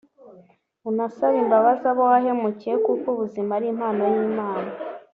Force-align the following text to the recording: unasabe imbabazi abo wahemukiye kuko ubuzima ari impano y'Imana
unasabe 0.89 1.37
imbabazi 1.43 1.83
abo 1.91 2.03
wahemukiye 2.11 2.75
kuko 2.85 3.05
ubuzima 3.13 3.51
ari 3.57 3.67
impano 3.73 4.01
y'Imana 4.13 4.71